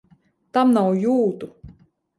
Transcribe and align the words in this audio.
Tam 0.59 0.73
nav 0.79 0.89
jūtu! 1.05 1.53